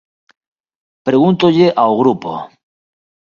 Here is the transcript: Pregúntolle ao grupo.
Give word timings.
Pregúntolle 1.07 1.67
ao 1.83 1.93
grupo. 2.01 2.31